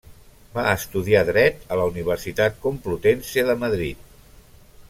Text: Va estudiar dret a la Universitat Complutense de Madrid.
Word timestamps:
Va 0.53 0.63
estudiar 0.77 1.21
dret 1.27 1.69
a 1.75 1.79
la 1.81 1.85
Universitat 1.91 2.57
Complutense 2.67 3.47
de 3.51 3.59
Madrid. 3.67 4.13